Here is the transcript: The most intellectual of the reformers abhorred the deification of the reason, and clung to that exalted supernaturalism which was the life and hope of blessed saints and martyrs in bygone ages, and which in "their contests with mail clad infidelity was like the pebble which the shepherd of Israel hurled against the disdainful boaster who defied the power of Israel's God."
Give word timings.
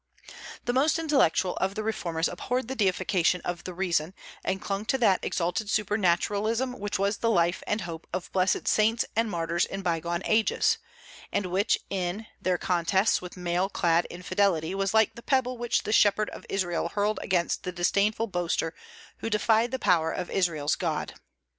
The 0.65 0.73
most 0.73 0.97
intellectual 0.97 1.55
of 1.57 1.75
the 1.75 1.83
reformers 1.83 2.27
abhorred 2.27 2.67
the 2.67 2.75
deification 2.75 3.39
of 3.41 3.65
the 3.65 3.73
reason, 3.75 4.15
and 4.43 4.59
clung 4.59 4.83
to 4.85 4.97
that 4.97 5.23
exalted 5.23 5.69
supernaturalism 5.69 6.79
which 6.79 6.97
was 6.97 7.17
the 7.17 7.29
life 7.29 7.61
and 7.67 7.81
hope 7.81 8.07
of 8.11 8.31
blessed 8.31 8.67
saints 8.67 9.05
and 9.15 9.29
martyrs 9.29 9.63
in 9.63 9.83
bygone 9.83 10.23
ages, 10.25 10.79
and 11.31 11.45
which 11.45 11.77
in 11.91 12.25
"their 12.41 12.57
contests 12.57 13.21
with 13.21 13.37
mail 13.37 13.69
clad 13.69 14.05
infidelity 14.05 14.73
was 14.73 14.95
like 14.95 15.13
the 15.13 15.21
pebble 15.21 15.59
which 15.59 15.83
the 15.83 15.93
shepherd 15.93 16.31
of 16.31 16.47
Israel 16.49 16.89
hurled 16.89 17.19
against 17.21 17.61
the 17.61 17.71
disdainful 17.71 18.25
boaster 18.25 18.73
who 19.17 19.29
defied 19.29 19.69
the 19.69 19.77
power 19.77 20.11
of 20.11 20.31
Israel's 20.31 20.73
God." 20.73 21.13